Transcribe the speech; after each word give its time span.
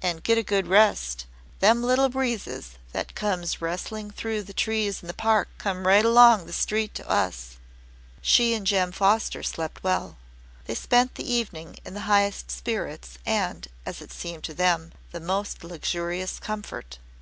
"And 0.00 0.24
get 0.24 0.38
a 0.38 0.42
good 0.42 0.68
rest. 0.68 1.26
Them 1.60 1.82
little 1.84 2.08
breezes 2.08 2.78
that 2.92 3.14
comes 3.14 3.60
rustling 3.60 4.10
through 4.10 4.42
the 4.44 4.54
trees 4.54 5.02
in 5.02 5.06
the 5.06 5.12
Park 5.12 5.48
comes 5.58 5.84
right 5.84 6.02
along 6.02 6.46
the 6.46 6.54
street 6.54 6.94
to 6.94 7.06
us." 7.10 7.58
She 8.22 8.54
and 8.54 8.66
Jem 8.66 8.90
Foster 8.90 9.42
slept 9.42 9.84
well. 9.84 10.16
They 10.64 10.74
spent 10.74 11.16
the 11.16 11.30
evening 11.30 11.76
in 11.84 11.92
the 11.92 12.00
highest 12.08 12.50
spirits 12.50 13.18
and 13.26 13.68
as 13.84 14.00
it 14.00 14.12
seemed 14.14 14.44
to 14.44 14.54
them 14.54 14.92
the 15.12 15.20
most 15.20 15.62
luxurious 15.62 16.38
comfort. 16.38 16.98